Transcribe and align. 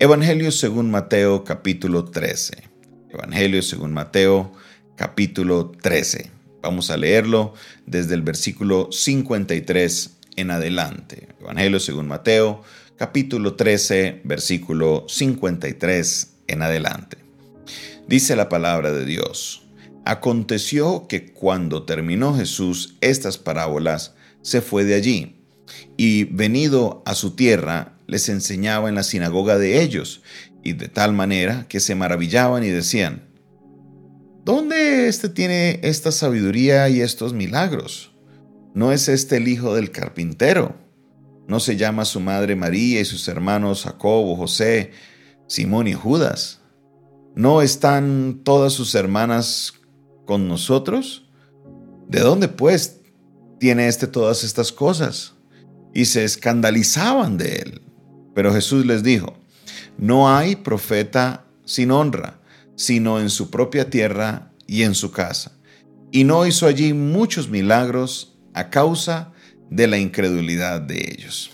Evangelio 0.00 0.52
según 0.52 0.92
Mateo 0.92 1.42
capítulo 1.42 2.04
13. 2.04 2.62
Evangelio 3.10 3.62
según 3.62 3.92
Mateo 3.92 4.52
capítulo 4.94 5.72
13. 5.72 6.30
Vamos 6.62 6.92
a 6.92 6.96
leerlo 6.96 7.52
desde 7.84 8.14
el 8.14 8.22
versículo 8.22 8.90
53 8.92 10.18
en 10.36 10.52
adelante. 10.52 11.26
Evangelio 11.40 11.80
según 11.80 12.06
Mateo 12.06 12.62
capítulo 12.96 13.54
13 13.54 14.20
versículo 14.22 15.04
53 15.08 16.34
en 16.46 16.62
adelante. 16.62 17.18
Dice 18.06 18.36
la 18.36 18.48
palabra 18.48 18.92
de 18.92 19.04
Dios. 19.04 19.66
Aconteció 20.04 21.08
que 21.08 21.32
cuando 21.32 21.82
terminó 21.82 22.36
Jesús 22.36 22.94
estas 23.00 23.36
parábolas, 23.36 24.14
se 24.42 24.60
fue 24.60 24.84
de 24.84 24.94
allí, 24.94 25.34
y 25.96 26.24
venido 26.24 27.02
a 27.04 27.16
su 27.16 27.32
tierra, 27.32 27.97
les 28.08 28.28
enseñaba 28.28 28.88
en 28.88 28.96
la 28.96 29.04
sinagoga 29.04 29.58
de 29.58 29.80
ellos, 29.80 30.22
y 30.64 30.72
de 30.72 30.88
tal 30.88 31.12
manera 31.12 31.66
que 31.68 31.78
se 31.78 31.94
maravillaban 31.94 32.64
y 32.64 32.68
decían, 32.70 33.28
¿Dónde 34.48 35.08
éste 35.08 35.28
tiene 35.28 35.78
esta 35.82 36.10
sabiduría 36.10 36.88
y 36.88 37.02
estos 37.02 37.34
milagros? 37.34 38.16
¿No 38.72 38.92
es 38.92 39.10
este 39.10 39.36
el 39.36 39.46
hijo 39.46 39.74
del 39.74 39.90
carpintero? 39.90 40.74
¿No 41.46 41.60
se 41.60 41.76
llama 41.76 42.06
su 42.06 42.18
madre 42.18 42.56
María 42.56 43.00
y 43.00 43.04
sus 43.04 43.28
hermanos 43.28 43.84
Jacobo, 43.84 44.36
José, 44.36 44.92
Simón 45.48 45.86
y 45.86 45.92
Judas? 45.92 46.62
¿No 47.34 47.60
están 47.60 48.40
todas 48.42 48.72
sus 48.72 48.94
hermanas 48.94 49.74
con 50.24 50.48
nosotros? 50.48 51.28
¿De 52.08 52.20
dónde 52.20 52.48
pues 52.48 53.02
tiene 53.60 53.86
éste 53.86 54.06
todas 54.06 54.44
estas 54.44 54.72
cosas? 54.72 55.34
Y 55.92 56.06
se 56.06 56.24
escandalizaban 56.24 57.36
de 57.36 57.56
él. 57.56 57.82
Pero 58.38 58.54
Jesús 58.54 58.86
les 58.86 59.02
dijo, 59.02 59.36
no 59.96 60.32
hay 60.32 60.54
profeta 60.54 61.44
sin 61.64 61.90
honra, 61.90 62.38
sino 62.76 63.18
en 63.18 63.30
su 63.30 63.50
propia 63.50 63.90
tierra 63.90 64.52
y 64.64 64.84
en 64.84 64.94
su 64.94 65.10
casa. 65.10 65.58
Y 66.12 66.22
no 66.22 66.46
hizo 66.46 66.68
allí 66.68 66.92
muchos 66.92 67.48
milagros 67.48 68.38
a 68.54 68.70
causa 68.70 69.32
de 69.70 69.88
la 69.88 69.98
incredulidad 69.98 70.80
de 70.80 71.12
ellos. 71.12 71.50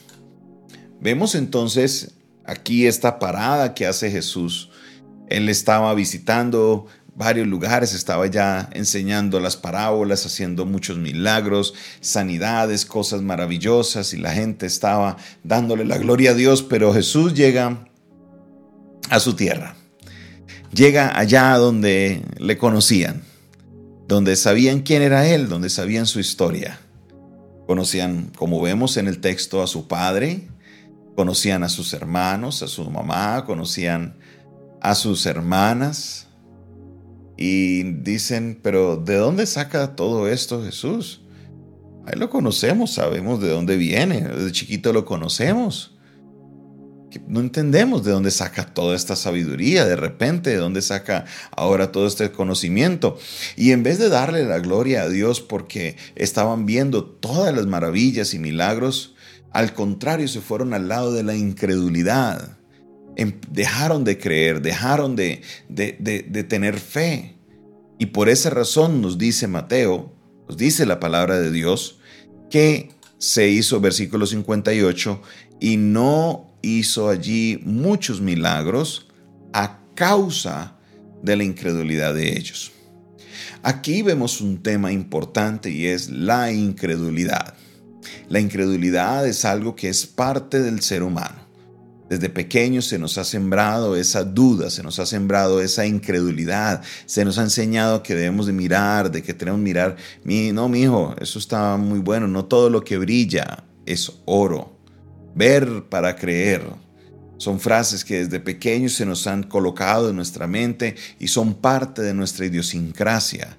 Vemos 1.00 1.34
entonces 1.34 2.16
aquí 2.44 2.86
esta 2.86 3.18
parada 3.18 3.72
que 3.72 3.86
hace 3.86 4.10
Jesús. 4.10 4.68
Él 5.30 5.48
estaba 5.48 5.94
visitando 5.94 6.84
varios 7.16 7.46
lugares, 7.46 7.94
estaba 7.94 8.26
ya 8.26 8.68
enseñando 8.72 9.40
las 9.40 9.56
parábolas, 9.56 10.26
haciendo 10.26 10.66
muchos 10.66 10.98
milagros, 10.98 11.74
sanidades, 12.00 12.84
cosas 12.84 13.22
maravillosas 13.22 14.14
y 14.14 14.18
la 14.18 14.32
gente 14.32 14.66
estaba 14.66 15.16
dándole 15.42 15.84
la 15.84 15.98
gloria 15.98 16.32
a 16.32 16.34
Dios, 16.34 16.62
pero 16.62 16.92
Jesús 16.92 17.34
llega 17.34 17.88
a 19.10 19.20
su 19.20 19.34
tierra, 19.34 19.76
llega 20.72 21.16
allá 21.18 21.56
donde 21.56 22.22
le 22.38 22.58
conocían, 22.58 23.22
donde 24.08 24.36
sabían 24.36 24.80
quién 24.80 25.02
era 25.02 25.26
Él, 25.26 25.48
donde 25.48 25.70
sabían 25.70 26.06
su 26.06 26.20
historia. 26.20 26.80
Conocían, 27.66 28.30
como 28.36 28.60
vemos 28.60 28.98
en 28.98 29.08
el 29.08 29.20
texto, 29.20 29.62
a 29.62 29.66
su 29.66 29.88
padre, 29.88 30.48
conocían 31.16 31.62
a 31.62 31.68
sus 31.68 31.94
hermanos, 31.94 32.62
a 32.62 32.68
su 32.68 32.90
mamá, 32.90 33.44
conocían 33.46 34.16
a 34.82 34.94
sus 34.94 35.24
hermanas, 35.24 36.26
y 37.36 37.82
dicen, 37.82 38.58
pero 38.62 38.96
¿de 38.96 39.16
dónde 39.16 39.46
saca 39.46 39.96
todo 39.96 40.28
esto 40.28 40.64
Jesús? 40.64 41.22
Ahí 42.06 42.18
lo 42.18 42.30
conocemos, 42.30 42.92
sabemos 42.92 43.40
de 43.40 43.48
dónde 43.48 43.76
viene, 43.76 44.20
desde 44.20 44.52
chiquito 44.52 44.92
lo 44.92 45.04
conocemos. 45.04 45.92
No 47.28 47.40
entendemos 47.40 48.04
de 48.04 48.10
dónde 48.10 48.32
saca 48.32 48.74
toda 48.74 48.96
esta 48.96 49.14
sabiduría, 49.14 49.84
de 49.84 49.96
repente, 49.96 50.50
de 50.50 50.56
dónde 50.56 50.82
saca 50.82 51.24
ahora 51.52 51.92
todo 51.92 52.06
este 52.06 52.32
conocimiento. 52.32 53.18
Y 53.56 53.70
en 53.70 53.84
vez 53.84 53.98
de 53.98 54.08
darle 54.08 54.44
la 54.44 54.58
gloria 54.58 55.02
a 55.02 55.08
Dios 55.08 55.40
porque 55.40 55.96
estaban 56.16 56.66
viendo 56.66 57.04
todas 57.04 57.54
las 57.54 57.66
maravillas 57.66 58.34
y 58.34 58.40
milagros, 58.40 59.14
al 59.52 59.72
contrario 59.74 60.26
se 60.26 60.40
fueron 60.40 60.74
al 60.74 60.88
lado 60.88 61.12
de 61.12 61.22
la 61.22 61.36
incredulidad 61.36 62.58
dejaron 63.50 64.04
de 64.04 64.18
creer, 64.18 64.62
dejaron 64.62 65.16
de, 65.16 65.42
de, 65.68 66.44
tener 66.44 66.78
fe. 66.78 67.36
Y 67.98 68.06
por 68.06 68.28
esa 68.28 68.50
razón 68.50 69.00
nos 69.00 69.18
dice 69.18 69.46
Mateo, 69.46 70.12
nos 70.48 70.56
dice 70.56 70.86
la 70.86 71.00
palabra 71.00 71.38
de 71.38 71.50
Dios, 71.50 71.98
que 72.50 72.90
se 73.18 73.48
hizo, 73.48 73.80
versículo 73.80 74.26
58, 74.26 75.22
y 75.60 75.76
no 75.76 76.58
hizo 76.62 77.08
allí 77.08 77.60
muchos 77.64 78.20
milagros 78.20 79.08
a 79.52 79.80
causa 79.94 80.76
de 81.22 81.36
la 81.36 81.44
incredulidad 81.44 82.14
de 82.14 82.36
ellos. 82.36 82.72
Aquí 83.62 84.02
vemos 84.02 84.40
un 84.40 84.62
tema 84.62 84.92
importante 84.92 85.70
y 85.70 85.86
es 85.86 86.10
la 86.10 86.52
incredulidad. 86.52 87.54
La 88.28 88.40
incredulidad 88.40 89.26
es 89.26 89.44
algo 89.44 89.74
que 89.74 89.88
es 89.88 90.06
parte 90.06 90.60
del 90.60 90.82
ser 90.82 91.02
humano. 91.02 91.43
Desde 92.08 92.28
pequeños 92.28 92.86
se 92.86 92.98
nos 92.98 93.16
ha 93.16 93.24
sembrado 93.24 93.96
esa 93.96 94.24
duda, 94.24 94.68
se 94.68 94.82
nos 94.82 94.98
ha 94.98 95.06
sembrado 95.06 95.60
esa 95.60 95.86
incredulidad, 95.86 96.82
se 97.06 97.24
nos 97.24 97.38
ha 97.38 97.42
enseñado 97.42 98.02
que 98.02 98.14
debemos 98.14 98.46
de 98.46 98.52
mirar, 98.52 99.10
de 99.10 99.22
que 99.22 99.32
tenemos 99.32 99.58
que 99.60 99.64
mirar, 99.64 99.96
mi, 100.22 100.52
no, 100.52 100.68
mi 100.68 100.82
hijo, 100.82 101.14
eso 101.18 101.38
está 101.38 101.76
muy 101.78 102.00
bueno, 102.00 102.28
no 102.28 102.44
todo 102.44 102.68
lo 102.68 102.84
que 102.84 102.98
brilla 102.98 103.64
es 103.86 104.12
oro. 104.26 104.78
Ver 105.34 105.84
para 105.88 106.14
creer. 106.14 106.62
Son 107.38 107.58
frases 107.58 108.04
que 108.04 108.24
desde 108.24 108.38
pequeños 108.38 108.92
se 108.92 109.04
nos 109.04 109.26
han 109.26 109.42
colocado 109.42 110.10
en 110.10 110.16
nuestra 110.16 110.46
mente 110.46 110.94
y 111.18 111.28
son 111.28 111.54
parte 111.54 112.02
de 112.02 112.14
nuestra 112.14 112.46
idiosincrasia. 112.46 113.56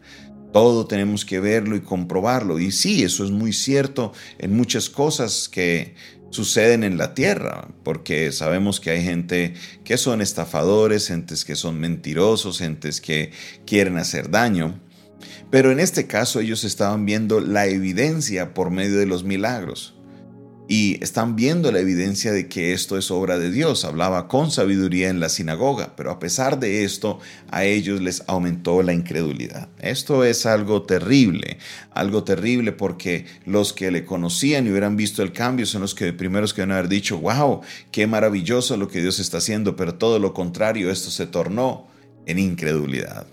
Todo 0.55 0.87
tenemos 0.87 1.25
que 1.25 1.41
verlo 1.41 1.75
y 1.75 1.81
comprobarlo. 1.81 2.59
Y 2.59 2.71
sí, 2.71 3.03
eso 3.03 3.25
es 3.25 3.31
muy 3.31 3.51
cierto 3.51 4.13
en 4.37 4.55
muchas 4.55 4.89
cosas 4.89 5.49
que 5.49 5.95
suceden 6.29 6.85
en 6.85 6.97
la 6.97 7.13
tierra, 7.13 7.67
porque 7.83 8.31
sabemos 8.31 8.79
que 8.79 8.91
hay 8.91 9.03
gente 9.03 9.53
que 9.83 9.97
son 9.97 10.21
estafadores, 10.21 11.09
gentes 11.09 11.43
que 11.43 11.57
son 11.57 11.77
mentirosos, 11.77 12.59
gentes 12.59 13.01
que 13.01 13.33
quieren 13.65 13.97
hacer 13.97 14.31
daño. 14.31 14.79
Pero 15.51 15.73
en 15.73 15.81
este 15.81 16.07
caso 16.07 16.39
ellos 16.39 16.63
estaban 16.63 17.05
viendo 17.05 17.41
la 17.41 17.65
evidencia 17.65 18.53
por 18.53 18.71
medio 18.71 18.97
de 18.97 19.07
los 19.07 19.25
milagros 19.25 19.94
y 20.67 21.03
están 21.03 21.35
viendo 21.35 21.71
la 21.71 21.79
evidencia 21.79 22.31
de 22.31 22.47
que 22.47 22.73
esto 22.73 22.97
es 22.97 23.11
obra 23.11 23.37
de 23.37 23.51
Dios. 23.51 23.85
Hablaba 23.85 24.27
con 24.27 24.51
sabiduría 24.51 25.09
en 25.09 25.19
la 25.19 25.29
sinagoga, 25.29 25.95
pero 25.95 26.11
a 26.11 26.19
pesar 26.19 26.59
de 26.59 26.83
esto, 26.83 27.19
a 27.51 27.63
ellos 27.63 28.01
les 28.01 28.23
aumentó 28.27 28.81
la 28.81 28.93
incredulidad. 28.93 29.69
Esto 29.79 30.23
es 30.23 30.45
algo 30.45 30.83
terrible, 30.83 31.57
algo 31.91 32.23
terrible 32.23 32.71
porque 32.71 33.25
los 33.45 33.73
que 33.73 33.91
le 33.91 34.05
conocían 34.05 34.65
y 34.65 34.71
hubieran 34.71 34.97
visto 34.97 35.21
el 35.21 35.31
cambio 35.31 35.65
son 35.65 35.81
los 35.81 35.93
que 35.93 36.13
primeros 36.13 36.53
que 36.53 36.61
van 36.61 36.71
a 36.71 36.77
haber 36.79 36.89
dicho, 36.89 37.19
wow, 37.19 37.61
qué 37.91 38.07
maravilloso 38.07 38.77
lo 38.77 38.87
que 38.87 39.01
Dios 39.01 39.19
está 39.19 39.37
haciendo, 39.37 39.75
pero 39.75 39.95
todo 39.95 40.19
lo 40.19 40.33
contrario, 40.33 40.89
esto 40.89 41.11
se 41.11 41.27
tornó 41.27 41.87
en 42.25 42.39
incredulidad. 42.39 43.27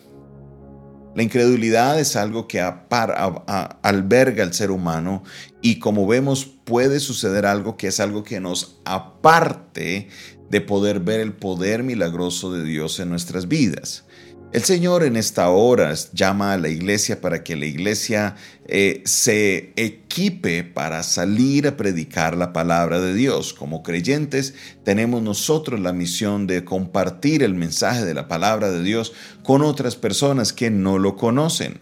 La 1.15 1.23
incredulidad 1.23 2.01
es 2.01 2.17
algo 2.17 2.49
que 2.49 2.61
alberga 2.61 4.45
al 4.45 4.55
ser 4.55 4.71
humano 4.71 5.23
y 5.61 5.79
como 5.79 6.07
vemos 6.07 6.47
puede 6.47 7.01
suceder 7.01 7.45
algo 7.45 7.77
que 7.77 7.89
es 7.89 8.01
algo 8.01 8.25
que 8.25 8.41
nos 8.41 8.81
aparte 8.85 10.09
de 10.51 10.61
poder 10.61 11.01
ver 11.01 11.21
el 11.21 11.35
poder 11.35 11.83
milagroso 11.83 12.53
de 12.53 12.65
Dios 12.65 12.99
en 12.99 13.11
nuestras 13.11 13.49
vidas. 13.49 14.05
El 14.53 14.65
Señor 14.65 15.03
en 15.03 15.17
esta 15.17 15.49
hora 15.49 15.95
llama 16.13 16.53
a 16.53 16.59
la 16.59 16.69
iglesia 16.69 17.23
para 17.23 17.43
que 17.43 17.57
la 17.57 17.65
iglesia 17.65 18.37
eh, 18.67 19.01
se 19.07 19.73
equipe 19.77 20.63
para 20.63 21.03
salir 21.03 21.67
a 21.67 21.79
predicar 21.79 22.37
la 22.37 22.53
palabra 22.53 23.01
de 23.01 23.15
Dios. 23.15 23.55
Como 23.55 23.83
creyentes 23.83 24.53
tenemos 24.85 25.23
nosotros 25.23 25.81
la 25.81 25.95
misión 25.95 26.47
de 26.47 26.67
compartir 26.67 27.43
el 27.43 27.55
mensaje 27.55 28.05
de 28.05 28.13
la 28.13 28.29
palabra 28.29 28.71
de 28.71 28.83
Dios 28.83 29.15
con 29.43 29.63
otras 29.63 29.97
personas 29.97 30.53
que 30.53 30.71
no 30.71 30.99
lo 30.99 31.17
conocen. 31.17 31.81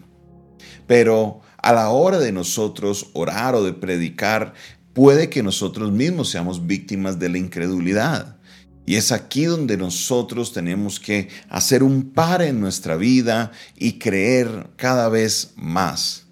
Pero 0.87 1.41
a 1.57 1.73
la 1.73 1.89
hora 1.89 2.19
de 2.19 2.31
nosotros 2.31 3.09
orar 3.11 3.53
o 3.53 3.65
de 3.65 3.73
predicar, 3.73 4.53
puede 4.93 5.29
que 5.29 5.43
nosotros 5.43 5.91
mismos 5.91 6.29
seamos 6.29 6.65
víctimas 6.67 7.19
de 7.19 7.27
la 7.27 7.37
incredulidad. 7.37 8.37
Y 8.85 8.95
es 8.95 9.11
aquí 9.11 9.45
donde 9.45 9.77
nosotros 9.77 10.53
tenemos 10.53 10.99
que 10.99 11.29
hacer 11.49 11.83
un 11.83 12.11
par 12.11 12.41
en 12.41 12.59
nuestra 12.59 12.95
vida 12.95 13.51
y 13.77 13.93
creer 13.93 14.69
cada 14.75 15.07
vez 15.09 15.53
más. 15.55 16.25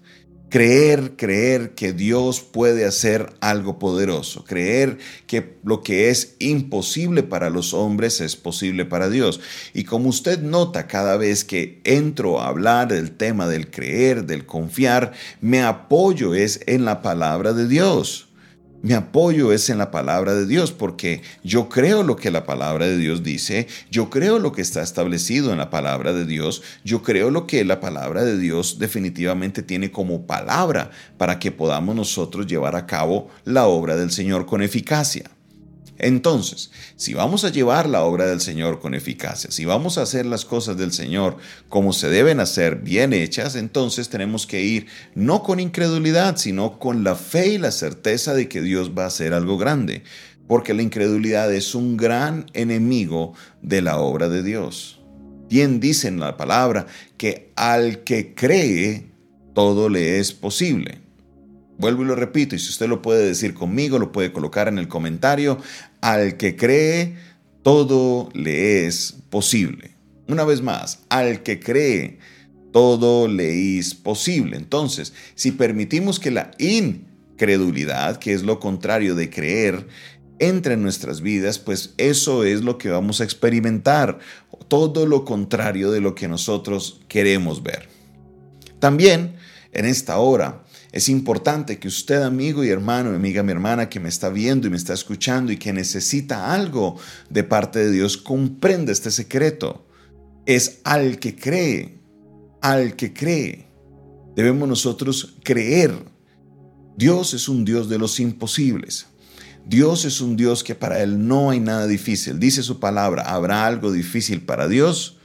Creer, 0.50 1.14
creer 1.14 1.76
que 1.76 1.92
Dios 1.92 2.40
puede 2.40 2.84
hacer 2.84 3.32
algo 3.40 3.78
poderoso. 3.78 4.44
Creer 4.44 4.98
que 5.28 5.58
lo 5.62 5.80
que 5.80 6.10
es 6.10 6.34
imposible 6.40 7.22
para 7.22 7.50
los 7.50 7.72
hombres 7.72 8.20
es 8.20 8.34
posible 8.34 8.84
para 8.84 9.08
Dios. 9.08 9.40
Y 9.74 9.84
como 9.84 10.08
usted 10.08 10.40
nota 10.40 10.88
cada 10.88 11.16
vez 11.16 11.44
que 11.44 11.80
entro 11.84 12.40
a 12.40 12.48
hablar 12.48 12.88
del 12.88 13.12
tema 13.12 13.46
del 13.46 13.70
creer, 13.70 14.26
del 14.26 14.44
confiar, 14.44 15.12
me 15.40 15.62
apoyo 15.62 16.34
es 16.34 16.60
en 16.66 16.84
la 16.84 17.00
palabra 17.00 17.52
de 17.52 17.68
Dios. 17.68 18.29
Mi 18.82 18.94
apoyo 18.94 19.52
es 19.52 19.68
en 19.68 19.76
la 19.76 19.90
palabra 19.90 20.34
de 20.34 20.46
Dios 20.46 20.72
porque 20.72 21.20
yo 21.44 21.68
creo 21.68 22.02
lo 22.02 22.16
que 22.16 22.30
la 22.30 22.46
palabra 22.46 22.86
de 22.86 22.96
Dios 22.96 23.22
dice, 23.22 23.66
yo 23.90 24.08
creo 24.08 24.38
lo 24.38 24.52
que 24.52 24.62
está 24.62 24.80
establecido 24.80 25.52
en 25.52 25.58
la 25.58 25.68
palabra 25.68 26.14
de 26.14 26.24
Dios, 26.24 26.62
yo 26.82 27.02
creo 27.02 27.30
lo 27.30 27.46
que 27.46 27.62
la 27.66 27.78
palabra 27.78 28.24
de 28.24 28.38
Dios 28.38 28.78
definitivamente 28.78 29.62
tiene 29.62 29.90
como 29.90 30.26
palabra 30.26 30.90
para 31.18 31.38
que 31.38 31.52
podamos 31.52 31.94
nosotros 31.94 32.46
llevar 32.46 32.74
a 32.74 32.86
cabo 32.86 33.28
la 33.44 33.66
obra 33.66 33.96
del 33.96 34.10
Señor 34.10 34.46
con 34.46 34.62
eficacia. 34.62 35.30
Entonces, 36.02 36.70
si 36.96 37.12
vamos 37.12 37.44
a 37.44 37.50
llevar 37.50 37.88
la 37.88 38.02
obra 38.04 38.26
del 38.26 38.40
Señor 38.40 38.80
con 38.80 38.94
eficacia, 38.94 39.50
si 39.50 39.66
vamos 39.66 39.98
a 39.98 40.02
hacer 40.02 40.24
las 40.24 40.46
cosas 40.46 40.78
del 40.78 40.92
Señor 40.92 41.36
como 41.68 41.92
se 41.92 42.08
deben 42.08 42.40
hacer, 42.40 42.76
bien 42.76 43.12
hechas, 43.12 43.54
entonces 43.54 44.08
tenemos 44.08 44.46
que 44.46 44.62
ir 44.62 44.86
no 45.14 45.42
con 45.42 45.60
incredulidad, 45.60 46.38
sino 46.38 46.78
con 46.78 47.04
la 47.04 47.16
fe 47.16 47.48
y 47.48 47.58
la 47.58 47.70
certeza 47.70 48.32
de 48.32 48.48
que 48.48 48.62
Dios 48.62 48.92
va 48.98 49.04
a 49.04 49.08
hacer 49.08 49.34
algo 49.34 49.58
grande, 49.58 50.02
porque 50.48 50.72
la 50.72 50.82
incredulidad 50.82 51.52
es 51.52 51.74
un 51.74 51.98
gran 51.98 52.46
enemigo 52.54 53.34
de 53.60 53.82
la 53.82 53.98
obra 53.98 54.30
de 54.30 54.42
Dios. 54.42 55.00
Bien 55.50 55.80
dice 55.80 56.08
en 56.08 56.18
la 56.18 56.38
palabra 56.38 56.86
que 57.18 57.52
al 57.56 58.04
que 58.04 58.34
cree, 58.34 59.10
todo 59.54 59.90
le 59.90 60.18
es 60.18 60.32
posible. 60.32 61.09
Vuelvo 61.80 62.02
y 62.02 62.06
lo 62.06 62.14
repito, 62.14 62.54
y 62.54 62.58
si 62.58 62.68
usted 62.68 62.88
lo 62.88 63.00
puede 63.00 63.24
decir 63.24 63.54
conmigo, 63.54 63.98
lo 63.98 64.12
puede 64.12 64.32
colocar 64.32 64.68
en 64.68 64.78
el 64.78 64.86
comentario. 64.86 65.56
Al 66.02 66.36
que 66.36 66.54
cree, 66.54 67.16
todo 67.62 68.28
le 68.34 68.86
es 68.86 69.16
posible. 69.30 69.92
Una 70.28 70.44
vez 70.44 70.60
más, 70.60 71.00
al 71.08 71.42
que 71.42 71.58
cree, 71.58 72.18
todo 72.70 73.28
le 73.28 73.78
es 73.78 73.94
posible. 73.94 74.58
Entonces, 74.58 75.14
si 75.34 75.52
permitimos 75.52 76.20
que 76.20 76.30
la 76.30 76.50
incredulidad, 76.58 78.18
que 78.18 78.34
es 78.34 78.42
lo 78.42 78.60
contrario 78.60 79.14
de 79.14 79.30
creer, 79.30 79.88
entre 80.38 80.74
en 80.74 80.82
nuestras 80.82 81.22
vidas, 81.22 81.58
pues 81.58 81.94
eso 81.96 82.44
es 82.44 82.60
lo 82.60 82.76
que 82.76 82.90
vamos 82.90 83.22
a 83.22 83.24
experimentar. 83.24 84.18
Todo 84.68 85.06
lo 85.06 85.24
contrario 85.24 85.90
de 85.90 86.02
lo 86.02 86.14
que 86.14 86.28
nosotros 86.28 87.00
queremos 87.08 87.62
ver. 87.62 87.88
También, 88.80 89.36
en 89.72 89.86
esta 89.86 90.18
hora, 90.18 90.62
es 90.92 91.08
importante 91.08 91.78
que 91.78 91.86
usted, 91.86 92.22
amigo 92.22 92.64
y 92.64 92.68
hermano, 92.68 93.14
amiga, 93.14 93.42
mi 93.42 93.52
hermana, 93.52 93.88
que 93.88 94.00
me 94.00 94.08
está 94.08 94.28
viendo 94.28 94.66
y 94.66 94.70
me 94.70 94.76
está 94.76 94.92
escuchando 94.92 95.52
y 95.52 95.56
que 95.56 95.72
necesita 95.72 96.52
algo 96.52 96.96
de 97.28 97.44
parte 97.44 97.78
de 97.78 97.92
Dios, 97.92 98.16
comprenda 98.16 98.90
este 98.90 99.12
secreto. 99.12 99.86
Es 100.46 100.80
al 100.82 101.20
que 101.20 101.36
cree, 101.36 102.00
al 102.60 102.96
que 102.96 103.12
cree. 103.12 103.68
Debemos 104.34 104.68
nosotros 104.68 105.36
creer. 105.44 105.92
Dios 106.96 107.34
es 107.34 107.48
un 107.48 107.64
Dios 107.64 107.88
de 107.88 107.98
los 107.98 108.18
imposibles. 108.18 109.06
Dios 109.64 110.04
es 110.04 110.20
un 110.20 110.36
Dios 110.36 110.64
que 110.64 110.74
para 110.74 111.00
Él 111.02 111.28
no 111.28 111.50
hay 111.50 111.60
nada 111.60 111.86
difícil. 111.86 112.40
Dice 112.40 112.64
su 112.64 112.80
palabra, 112.80 113.22
¿habrá 113.22 113.66
algo 113.66 113.92
difícil 113.92 114.42
para 114.42 114.66
Dios? 114.66 115.18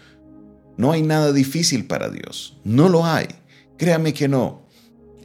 No 0.78 0.92
hay 0.92 1.02
nada 1.02 1.34
difícil 1.34 1.86
para 1.88 2.10
Dios. 2.10 2.58
No 2.64 2.88
lo 2.88 3.06
hay. 3.06 3.28
Créame 3.78 4.14
que 4.14 4.28
no. 4.28 4.65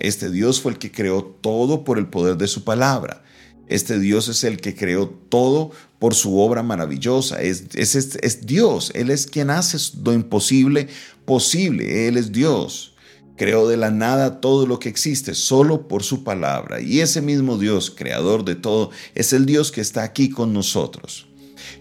Este 0.00 0.30
Dios 0.30 0.60
fue 0.60 0.72
el 0.72 0.78
que 0.78 0.90
creó 0.90 1.22
todo 1.24 1.84
por 1.84 1.98
el 1.98 2.06
poder 2.06 2.36
de 2.36 2.48
su 2.48 2.64
palabra. 2.64 3.22
Este 3.68 4.00
Dios 4.00 4.28
es 4.28 4.42
el 4.42 4.60
que 4.60 4.74
creó 4.74 5.08
todo 5.08 5.70
por 6.00 6.14
su 6.14 6.40
obra 6.40 6.64
maravillosa. 6.64 7.40
Es, 7.40 7.66
es, 7.74 8.46
Dios. 8.46 8.90
Él 8.96 9.10
es 9.10 9.28
quien 9.28 9.50
hace 9.50 9.78
lo 10.02 10.12
imposible 10.12 10.88
posible. 11.24 12.08
Él 12.08 12.16
es 12.16 12.32
Dios. 12.32 12.96
Creó 13.36 13.68
de 13.68 13.76
la 13.76 13.92
nada 13.92 14.40
todo 14.40 14.66
lo 14.66 14.80
que 14.80 14.88
existe 14.88 15.34
solo 15.34 15.86
por 15.86 16.02
su 16.02 16.24
palabra. 16.24 16.80
Y 16.80 17.00
ese 17.00 17.22
mismo 17.22 17.58
Dios, 17.58 17.90
creador 17.90 18.44
de 18.44 18.56
todo, 18.56 18.90
es 19.14 19.32
el 19.32 19.46
Dios 19.46 19.70
que 19.70 19.80
está 19.80 20.02
aquí 20.02 20.30
con 20.30 20.52
nosotros. 20.52 21.28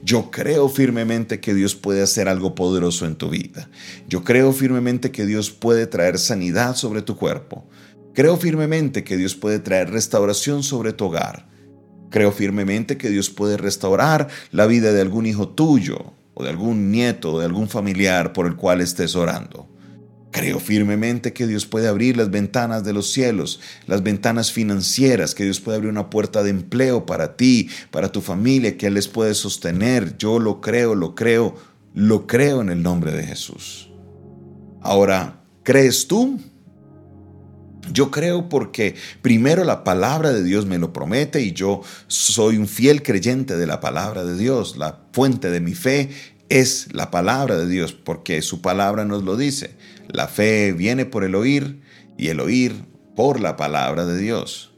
Yo 0.04 0.30
creo 0.30 0.70
firmemente 0.70 1.40
que 1.40 1.54
Dios 1.54 1.76
puede 1.76 2.04
hacer 2.04 2.28
algo 2.28 2.54
poderoso 2.54 3.06
en 3.06 3.16
tu 3.16 3.30
vida. 3.30 3.70
Yo 4.08 4.24
creo 4.24 4.54
firmemente 4.54 5.12
que 5.12 5.26
Dios 5.26 5.50
puede 5.50 5.88
traer 5.88 6.20
sanidad 6.20 6.76
sobre 6.76 7.02
tu 7.02 7.16
cuerpo. 7.16 7.66
Creo 8.20 8.36
firmemente 8.36 9.06
que 9.06 9.16
Dios 9.16 9.34
puede 9.34 9.60
traer 9.60 9.92
restauración 9.92 10.62
sobre 10.62 10.92
tu 10.92 11.06
hogar. 11.06 11.48
Creo 12.10 12.34
firmemente 12.34 12.98
que 12.98 13.10
Dios 13.10 13.30
puede 13.30 13.56
restaurar 13.56 14.28
la 14.52 14.66
vida 14.66 14.92
de 14.92 15.00
algún 15.00 15.26
hijo 15.26 15.48
tuyo, 15.48 16.12
o 16.34 16.44
de 16.44 16.50
algún 16.50 16.92
nieto, 16.92 17.32
o 17.32 17.40
de 17.40 17.46
algún 17.46 17.70
familiar 17.70 18.34
por 18.34 18.46
el 18.46 18.58
cual 18.58 18.82
estés 18.82 19.16
orando. 19.16 19.70
Creo 20.32 20.60
firmemente 20.60 21.32
que 21.32 21.48
Dios 21.48 21.66
puede 21.66 21.88
abrir 21.88 22.18
las 22.18 22.30
ventanas 22.30 22.84
de 22.84 22.92
los 22.92 23.10
cielos, 23.10 23.62
las 23.88 24.04
ventanas 24.04 24.52
financieras, 24.52 25.34
que 25.34 25.46
Dios 25.46 25.62
puede 25.62 25.78
abrir 25.78 25.90
una 25.90 26.10
puerta 26.10 26.44
de 26.44 26.50
empleo 26.50 27.06
para 27.06 27.38
ti, 27.38 27.70
para 27.90 28.12
tu 28.12 28.20
familia, 28.20 28.76
que 28.76 28.88
Él 28.88 28.96
les 28.96 29.08
puede 29.08 29.34
sostener. 29.34 30.18
Yo 30.18 30.40
lo 30.40 30.60
creo, 30.60 30.94
lo 30.94 31.16
creo, 31.16 31.56
lo 31.94 32.28
creo 32.28 32.60
en 32.60 32.68
el 32.68 32.84
nombre 32.84 33.14
de 33.14 33.24
Jesús. 33.24 33.90
Ahora, 34.82 35.42
¿crees 35.64 36.06
tú? 36.06 36.38
Yo 37.92 38.12
creo 38.12 38.50
porque 38.50 38.96
primero 39.22 39.64
la 39.64 39.84
palabra 39.84 40.32
de 40.32 40.44
Dios 40.44 40.66
me 40.66 40.78
lo 40.78 40.94
promete 40.94 41.42
y 41.42 41.54
yo 41.54 41.82
soy 42.08 42.58
un 42.58 42.68
fiel 42.68 43.04
creyente 43.04 43.58
de 43.58 43.68
la 43.68 43.80
palabra 43.80 44.24
de 44.24 44.38
Dios. 44.38 44.78
La 44.78 45.00
fuente 45.12 45.50
de 45.50 45.60
mi 45.60 45.74
fe 45.74 46.10
es 46.50 46.94
la 46.94 47.12
palabra 47.12 47.58
de 47.58 47.68
Dios 47.68 47.94
porque 47.94 48.42
su 48.42 48.62
palabra 48.62 49.06
nos 49.06 49.24
lo 49.24 49.38
dice. 49.38 49.76
La 50.08 50.28
fe 50.28 50.74
viene 50.74 51.06
por 51.06 51.24
el 51.24 51.36
oír 51.36 51.82
y 52.18 52.28
el 52.28 52.40
oír 52.40 52.86
por 53.16 53.40
la 53.40 53.56
palabra 53.56 54.06
de 54.06 54.18
Dios. 54.18 54.72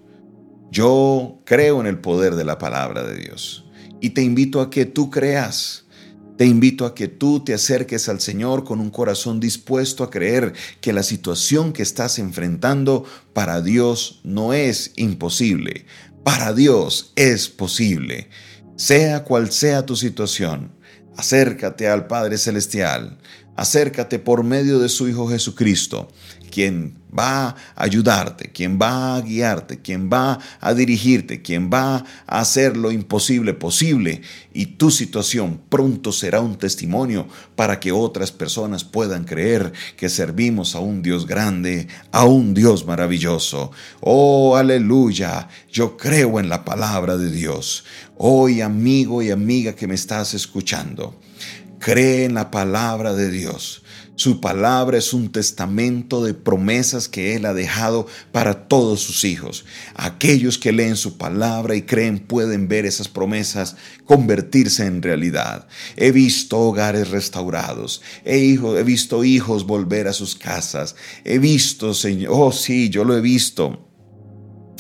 Yo 0.72 1.42
creo 1.46 1.82
en 1.82 1.88
el 1.88 2.00
poder 2.00 2.36
de 2.36 2.46
la 2.46 2.58
palabra 2.58 3.04
de 3.04 3.18
Dios 3.18 3.66
y 4.00 4.12
te 4.12 4.24
invito 4.24 4.62
a 4.62 4.70
que 4.70 4.86
tú 4.86 5.10
creas 5.10 5.86
te 6.38 6.46
invito 6.46 6.86
a 6.86 6.96
que 6.96 7.08
tú 7.08 7.44
te 7.44 7.54
acerques 7.54 8.10
al 8.10 8.20
Señor 8.20 8.64
con 8.64 8.80
un 8.80 8.90
corazón 8.90 9.40
dispuesto 9.40 10.04
a 10.04 10.10
creer 10.10 10.54
que 10.80 10.94
la 10.94 11.04
situación 11.04 11.74
que 11.74 11.84
estás 11.84 12.20
enfrentando 12.20 13.06
para 13.34 13.62
Dios 13.62 14.22
no 14.24 14.54
es 14.54 14.94
imposible. 14.96 15.86
Para 16.24 16.54
Dios 16.54 17.14
es 17.16 17.50
posible. 17.50 18.30
Sea 18.76 19.24
cual 19.24 19.52
sea 19.52 19.86
tu 19.86 19.96
situación, 19.96 20.72
acércate 21.16 21.88
al 21.88 22.08
Padre 22.08 22.38
Celestial, 22.38 23.18
acércate 23.56 24.20
por 24.20 24.44
medio 24.44 24.80
de 24.80 24.90
su 24.90 25.08
Hijo 25.08 25.28
Jesucristo 25.28 26.08
quien 26.52 27.00
va 27.18 27.48
a 27.48 27.56
ayudarte, 27.76 28.52
quien 28.52 28.78
va 28.80 29.16
a 29.16 29.22
guiarte, 29.22 29.82
quien 29.82 30.10
va 30.10 30.40
a 30.60 30.74
dirigirte, 30.74 31.42
quien 31.42 31.70
va 31.70 32.06
a 32.28 32.40
hacer 32.40 32.78
lo 32.78 32.92
imposible 32.92 33.54
posible 33.54 34.22
y 34.54 34.66
tu 34.66 34.92
situación 34.92 35.60
pronto 35.70 36.12
será 36.12 36.42
un 36.42 36.58
testimonio 36.58 37.28
para 37.56 37.80
que 37.80 37.92
otras 37.92 38.32
personas 38.32 38.84
puedan 38.84 39.24
creer 39.24 39.74
que 39.98 40.10
servimos 40.10 40.76
a 40.76 40.80
un 40.80 41.02
Dios 41.02 41.26
grande, 41.26 41.88
a 42.12 42.26
un 42.26 42.54
Dios 42.54 42.86
maravilloso. 42.86 43.72
Oh, 44.00 44.56
aleluya, 44.56 45.48
yo 45.72 45.98
creo 45.98 46.40
en 46.40 46.50
la 46.50 46.64
palabra 46.64 47.18
de 47.18 47.32
Dios. 47.32 47.84
Hoy, 48.24 48.62
amigo 48.62 49.24
y 49.24 49.32
amiga 49.32 49.74
que 49.74 49.88
me 49.88 49.96
estás 49.96 50.36
escuchando, 50.36 51.20
cree 51.80 52.26
en 52.26 52.36
la 52.36 52.52
palabra 52.52 53.16
de 53.16 53.32
Dios. 53.32 53.82
Su 54.14 54.40
palabra 54.40 55.00
es 55.00 55.12
un 55.12 55.32
testamento 55.32 56.24
de 56.24 56.36
promesas 56.36 57.10
que 57.10 57.34
Él 57.34 57.48
ha 57.48 57.56
dejado 57.56 58.06
para 58.32 58.68
todos 58.68 59.00
sus 59.00 59.24
hijos. 59.24 59.66
Aquellos 59.96 60.60
que 60.60 60.72
leen 60.72 60.98
su 60.98 61.18
palabra 61.18 61.76
y 61.76 61.82
creen 61.82 62.20
pueden 62.20 62.68
ver 62.68 62.86
esas 62.86 63.08
promesas 63.08 63.76
convertirse 64.06 64.86
en 64.86 65.02
realidad. 65.02 65.68
He 65.96 66.12
visto 66.12 66.60
hogares 66.60 67.10
restaurados. 67.10 68.04
He, 68.24 68.54
he 68.54 68.84
visto 68.84 69.24
hijos 69.24 69.66
volver 69.66 70.08
a 70.08 70.14
sus 70.14 70.36
casas. 70.36 70.96
He 71.26 71.40
visto, 71.40 71.96
Señor, 71.96 72.34
oh 72.36 72.52
sí, 72.52 72.92
yo 72.92 73.04
lo 73.04 73.18
he 73.18 73.22
visto 73.22 73.91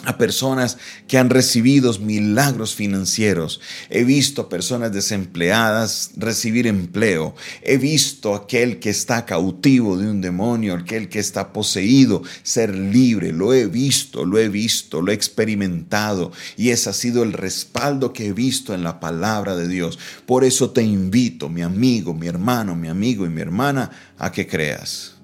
a 0.05 0.17
personas 0.17 0.77
que 1.07 1.17
han 1.17 1.29
recibido 1.29 1.91
milagros 1.99 2.75
financieros. 2.75 3.59
He 3.89 4.03
visto 4.03 4.49
personas 4.49 4.91
desempleadas 4.91 6.11
recibir 6.15 6.67
empleo. 6.67 7.35
He 7.61 7.77
visto 7.77 8.33
aquel 8.33 8.79
que 8.79 8.89
está 8.89 9.25
cautivo 9.25 9.97
de 9.97 10.09
un 10.09 10.21
demonio, 10.21 10.75
aquel 10.75 11.09
que 11.09 11.19
está 11.19 11.53
poseído, 11.53 12.23
ser 12.43 12.75
libre. 12.75 13.31
Lo 13.31 13.53
he 13.53 13.67
visto, 13.67 14.25
lo 14.25 14.39
he 14.39 14.49
visto, 14.49 15.01
lo 15.01 15.11
he 15.11 15.15
experimentado. 15.15 16.31
Y 16.57 16.69
ese 16.69 16.89
ha 16.89 16.93
sido 16.93 17.23
el 17.23 17.33
respaldo 17.33 18.13
que 18.13 18.27
he 18.27 18.33
visto 18.33 18.73
en 18.73 18.83
la 18.83 18.99
palabra 18.99 19.55
de 19.55 19.67
Dios. 19.67 19.99
Por 20.25 20.43
eso 20.43 20.71
te 20.71 20.83
invito, 20.83 21.49
mi 21.49 21.61
amigo, 21.61 22.13
mi 22.13 22.27
hermano, 22.27 22.75
mi 22.75 22.87
amigo 22.87 23.25
y 23.25 23.29
mi 23.29 23.41
hermana, 23.41 23.91
a 24.17 24.31
que 24.31 24.47
creas. 24.47 25.15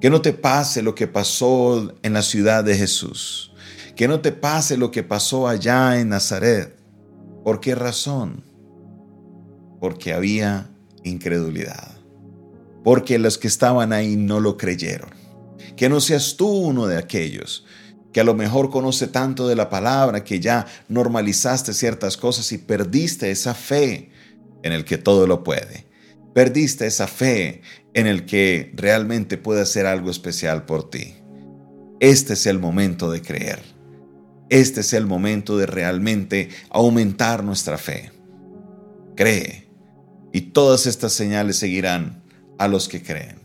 Que 0.00 0.10
no 0.10 0.20
te 0.20 0.34
pase 0.34 0.82
lo 0.82 0.94
que 0.94 1.06
pasó 1.06 1.94
en 2.02 2.12
la 2.12 2.22
ciudad 2.22 2.62
de 2.62 2.76
Jesús 2.76 3.52
que 3.96 4.08
no 4.08 4.20
te 4.20 4.30
pase 4.30 4.76
lo 4.76 4.90
que 4.90 5.02
pasó 5.02 5.48
allá 5.48 5.98
en 5.98 6.10
Nazaret. 6.10 6.76
¿Por 7.42 7.60
qué 7.60 7.74
razón? 7.74 8.44
Porque 9.80 10.12
había 10.12 10.70
incredulidad. 11.02 11.96
Porque 12.84 13.18
los 13.18 13.38
que 13.38 13.48
estaban 13.48 13.94
ahí 13.94 14.16
no 14.16 14.38
lo 14.38 14.58
creyeron. 14.58 15.08
Que 15.76 15.88
no 15.88 16.00
seas 16.00 16.36
tú 16.36 16.46
uno 16.46 16.86
de 16.86 16.98
aquellos 16.98 17.64
que 18.12 18.20
a 18.20 18.24
lo 18.24 18.34
mejor 18.34 18.70
conoce 18.70 19.08
tanto 19.08 19.46
de 19.46 19.56
la 19.56 19.68
palabra 19.68 20.24
que 20.24 20.40
ya 20.40 20.66
normalizaste 20.88 21.74
ciertas 21.74 22.16
cosas 22.16 22.50
y 22.52 22.56
perdiste 22.56 23.30
esa 23.30 23.52
fe 23.52 24.10
en 24.62 24.72
el 24.72 24.86
que 24.86 24.96
todo 24.96 25.26
lo 25.26 25.44
puede. 25.44 25.86
Perdiste 26.34 26.86
esa 26.86 27.08
fe 27.08 27.60
en 27.92 28.06
el 28.06 28.24
que 28.24 28.72
realmente 28.74 29.36
puede 29.36 29.60
hacer 29.60 29.84
algo 29.84 30.10
especial 30.10 30.64
por 30.64 30.88
ti. 30.88 31.14
Este 32.00 32.32
es 32.32 32.46
el 32.46 32.58
momento 32.58 33.10
de 33.10 33.20
creer. 33.20 33.75
Este 34.48 34.80
es 34.80 34.92
el 34.92 35.06
momento 35.06 35.58
de 35.58 35.66
realmente 35.66 36.50
aumentar 36.70 37.42
nuestra 37.42 37.78
fe. 37.78 38.12
Cree. 39.16 39.66
Y 40.32 40.40
todas 40.52 40.86
estas 40.86 41.12
señales 41.12 41.56
seguirán 41.56 42.22
a 42.58 42.68
los 42.68 42.88
que 42.88 43.02
creen. 43.02 43.40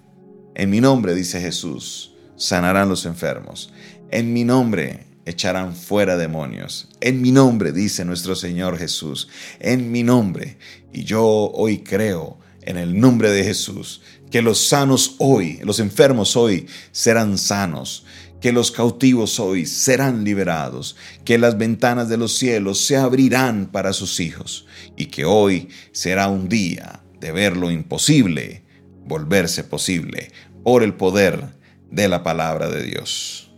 En 0.56 0.70
mi 0.70 0.82
nombre, 0.82 1.16
dice 1.16 1.40
Jesús, 1.40 2.16
sanarán 2.36 2.90
los 2.90 3.06
enfermos. 3.06 3.72
En 4.12 4.34
mi 4.34 4.44
nombre 4.44 5.08
echarán 5.26 5.76
fuera 5.76 6.18
demonios. 6.18 6.90
En 7.00 7.22
mi 7.22 7.32
nombre, 7.32 7.72
dice 7.72 8.06
nuestro 8.06 8.36
Señor 8.36 8.78
Jesús. 8.78 9.28
En 9.60 9.92
mi 9.92 10.04
nombre. 10.04 10.58
Y 10.94 11.04
yo 11.04 11.24
hoy 11.24 11.80
creo 11.80 12.38
en 12.62 12.78
el 12.78 13.00
nombre 13.00 13.32
de 13.32 13.44
Jesús 13.44 14.02
que 14.30 14.42
los 14.42 14.68
sanos 14.68 15.16
hoy, 15.18 15.60
los 15.64 15.80
enfermos 15.80 16.36
hoy 16.36 16.68
serán 16.92 17.38
sanos 17.38 18.06
que 18.42 18.52
los 18.52 18.72
cautivos 18.72 19.40
hoy 19.40 19.66
serán 19.66 20.24
liberados, 20.24 20.98
que 21.24 21.38
las 21.38 21.58
ventanas 21.58 22.10
de 22.10 22.18
los 22.18 22.36
cielos 22.36 22.86
se 22.86 22.98
abrirán 22.98 23.68
para 23.68 23.94
sus 23.94 24.20
hijos 24.20 24.66
y 24.98 25.06
que 25.06 25.24
hoy 25.26 25.70
será 25.92 26.28
un 26.28 26.50
día 26.50 27.04
de 27.20 27.32
ver 27.32 27.56
lo 27.56 27.72
imposible 27.72 28.64
volverse 29.06 29.64
posible 29.64 30.32
por 30.64 30.84
el 30.84 30.94
poder 30.94 31.56
de 31.90 32.08
la 32.08 32.24
palabra 32.24 32.70
de 32.70 32.84
Dios. 32.84 33.52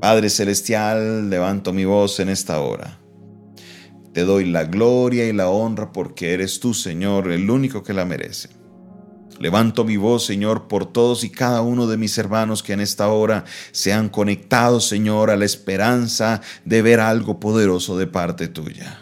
Padre 0.00 0.30
Celestial, 0.30 1.30
levanto 1.30 1.72
mi 1.72 1.84
voz 1.84 2.20
en 2.20 2.28
esta 2.28 2.60
hora. 2.60 2.98
Te 4.12 4.22
doy 4.22 4.46
la 4.46 4.64
gloria 4.64 5.28
y 5.28 5.32
la 5.32 5.48
honra 5.48 5.92
porque 5.92 6.32
eres 6.32 6.60
tú, 6.60 6.72
Señor, 6.72 7.30
el 7.30 7.50
único 7.50 7.82
que 7.82 7.92
la 7.92 8.04
merece. 8.04 8.48
Levanto 9.38 9.84
mi 9.84 9.96
voz, 9.96 10.24
Señor, 10.24 10.66
por 10.66 10.90
todos 10.92 11.24
y 11.24 11.30
cada 11.30 11.60
uno 11.60 11.86
de 11.86 11.96
mis 11.96 12.16
hermanos 12.16 12.62
que 12.62 12.72
en 12.72 12.80
esta 12.80 13.08
hora 13.08 13.44
se 13.72 13.92
han 13.92 14.08
conectado, 14.08 14.80
Señor, 14.80 15.30
a 15.30 15.36
la 15.36 15.44
esperanza 15.44 16.40
de 16.64 16.82
ver 16.82 17.00
algo 17.00 17.38
poderoso 17.38 17.98
de 17.98 18.06
parte 18.06 18.48
tuya. 18.48 19.00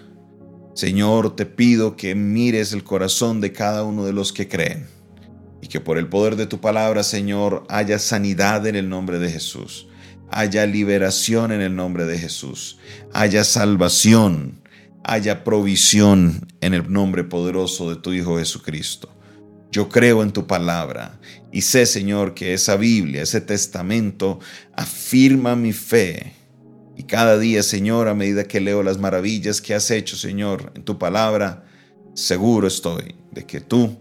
Señor, 0.74 1.36
te 1.36 1.46
pido 1.46 1.94
que 1.96 2.16
mires 2.16 2.72
el 2.72 2.82
corazón 2.82 3.40
de 3.40 3.52
cada 3.52 3.84
uno 3.84 4.04
de 4.04 4.12
los 4.12 4.32
que 4.32 4.48
creen 4.48 4.88
y 5.62 5.68
que 5.68 5.80
por 5.80 5.98
el 5.98 6.08
poder 6.08 6.34
de 6.34 6.46
tu 6.46 6.60
palabra, 6.60 7.04
Señor, 7.04 7.64
haya 7.68 8.00
sanidad 8.00 8.66
en 8.66 8.74
el 8.74 8.88
nombre 8.88 9.20
de 9.20 9.30
Jesús, 9.30 9.86
haya 10.30 10.66
liberación 10.66 11.52
en 11.52 11.60
el 11.60 11.76
nombre 11.76 12.06
de 12.06 12.18
Jesús, 12.18 12.78
haya 13.12 13.44
salvación, 13.44 14.60
haya 15.04 15.44
provisión 15.44 16.48
en 16.60 16.74
el 16.74 16.92
nombre 16.92 17.22
poderoso 17.22 17.88
de 17.88 17.96
tu 17.96 18.12
Hijo 18.12 18.38
Jesucristo. 18.38 19.13
Yo 19.74 19.88
creo 19.88 20.22
en 20.22 20.30
tu 20.30 20.46
palabra 20.46 21.18
y 21.50 21.62
sé, 21.62 21.86
Señor, 21.86 22.32
que 22.34 22.54
esa 22.54 22.76
Biblia, 22.76 23.22
ese 23.22 23.40
testamento, 23.40 24.38
afirma 24.72 25.56
mi 25.56 25.72
fe. 25.72 26.32
Y 26.96 27.02
cada 27.02 27.40
día, 27.40 27.60
Señor, 27.64 28.06
a 28.06 28.14
medida 28.14 28.44
que 28.44 28.60
leo 28.60 28.84
las 28.84 28.98
maravillas 28.98 29.60
que 29.60 29.74
has 29.74 29.90
hecho, 29.90 30.14
Señor, 30.16 30.70
en 30.76 30.84
tu 30.84 30.96
palabra, 30.96 31.64
seguro 32.14 32.68
estoy 32.68 33.16
de 33.32 33.46
que 33.46 33.60
tú 33.60 33.98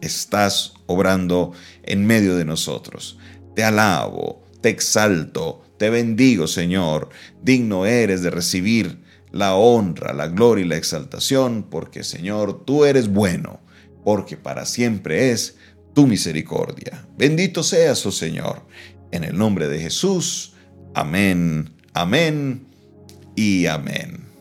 estás 0.00 0.72
obrando 0.86 1.52
en 1.84 2.04
medio 2.04 2.34
de 2.34 2.44
nosotros. 2.44 3.16
Te 3.54 3.62
alabo, 3.62 4.42
te 4.60 4.70
exalto, 4.70 5.62
te 5.78 5.88
bendigo, 5.88 6.48
Señor. 6.48 7.10
Digno 7.40 7.86
eres 7.86 8.22
de 8.22 8.30
recibir 8.30 9.04
la 9.30 9.54
honra, 9.54 10.14
la 10.14 10.26
gloria 10.26 10.64
y 10.64 10.68
la 10.68 10.78
exaltación, 10.78 11.68
porque, 11.70 12.02
Señor, 12.02 12.64
tú 12.64 12.84
eres 12.84 13.06
bueno 13.06 13.60
porque 14.04 14.36
para 14.36 14.66
siempre 14.66 15.30
es 15.30 15.56
tu 15.94 16.06
misericordia. 16.06 17.06
Bendito 17.16 17.62
seas, 17.62 18.04
oh 18.06 18.12
Señor, 18.12 18.62
en 19.10 19.24
el 19.24 19.36
nombre 19.36 19.68
de 19.68 19.80
Jesús. 19.80 20.54
Amén, 20.94 21.70
amén 21.94 22.66
y 23.36 23.66
amén. 23.66 24.32